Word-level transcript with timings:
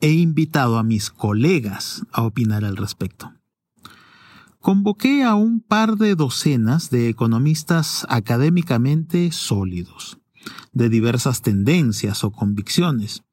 He 0.00 0.12
invitado 0.12 0.78
a 0.78 0.82
mis 0.82 1.10
colegas 1.10 2.04
a 2.12 2.22
opinar 2.22 2.64
al 2.64 2.76
respecto. 2.76 3.32
Convoqué 4.60 5.24
a 5.24 5.34
un 5.34 5.60
par 5.60 5.96
de 5.96 6.14
docenas 6.14 6.90
de 6.90 7.08
economistas 7.08 8.06
académicamente 8.08 9.32
sólidos 9.32 10.18
de 10.72 10.88
diversas 10.88 11.42
tendencias 11.42 12.24
o 12.24 12.30
convicciones, 12.30 13.24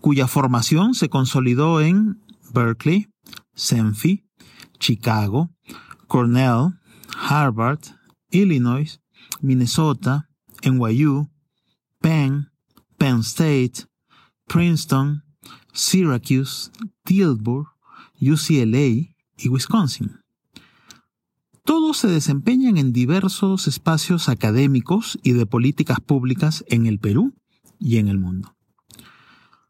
cuya 0.00 0.26
formación 0.26 0.94
se 0.94 1.08
consolidó 1.08 1.80
en 1.80 2.20
Berkeley, 2.52 3.08
Senfi, 3.54 4.24
Chicago, 4.78 5.50
Cornell, 6.06 6.78
Harvard, 7.16 7.80
Illinois, 8.30 9.00
Minnesota, 9.40 10.28
NYU, 10.62 11.30
Penn, 12.00 12.50
Penn 12.98 13.20
State, 13.20 13.86
Princeton, 14.46 15.22
Syracuse, 15.72 16.70
Tilburg, 17.04 17.68
UCLA 18.20 19.14
y 19.36 19.48
Wisconsin. 19.48 20.20
Todos 21.64 21.98
se 21.98 22.08
desempeñan 22.08 22.76
en 22.76 22.92
diversos 22.92 23.68
espacios 23.68 24.28
académicos 24.28 25.18
y 25.22 25.32
de 25.32 25.46
políticas 25.46 26.00
públicas 26.00 26.64
en 26.68 26.86
el 26.86 26.98
Perú 26.98 27.34
y 27.78 27.98
en 27.98 28.08
el 28.08 28.18
mundo. 28.18 28.56